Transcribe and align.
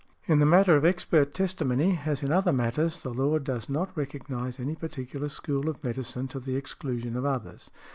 In 0.25 0.39
the 0.39 0.47
matter 0.47 0.75
of 0.75 0.83
expert 0.83 1.31
testimony, 1.31 1.99
as 2.07 2.23
in 2.23 2.31
other 2.31 2.51
matters, 2.51 3.03
the 3.03 3.13
law 3.13 3.37
does 3.37 3.69
not 3.69 3.95
recognize 3.95 4.59
any 4.59 4.73
particular 4.73 5.29
school 5.29 5.69
of 5.69 5.83
medicine 5.83 6.27
to 6.29 6.39
the 6.39 6.55
exclusion 6.55 7.15
of 7.15 7.23
others. 7.23 7.69